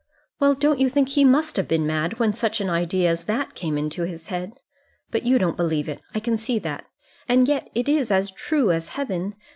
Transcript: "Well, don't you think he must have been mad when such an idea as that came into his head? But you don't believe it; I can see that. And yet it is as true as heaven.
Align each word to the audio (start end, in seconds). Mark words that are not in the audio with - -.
"Well, 0.39 0.55
don't 0.55 0.79
you 0.79 0.89
think 0.89 1.09
he 1.09 1.23
must 1.23 1.57
have 1.57 1.67
been 1.67 1.85
mad 1.85 2.17
when 2.17 2.33
such 2.33 2.59
an 2.59 2.71
idea 2.71 3.07
as 3.07 3.25
that 3.25 3.53
came 3.53 3.77
into 3.77 4.01
his 4.01 4.29
head? 4.29 4.53
But 5.11 5.25
you 5.27 5.37
don't 5.37 5.55
believe 5.55 5.87
it; 5.87 6.01
I 6.15 6.19
can 6.19 6.39
see 6.39 6.57
that. 6.57 6.87
And 7.29 7.47
yet 7.47 7.69
it 7.75 7.87
is 7.87 8.09
as 8.09 8.31
true 8.31 8.71
as 8.71 8.87
heaven. 8.97 9.35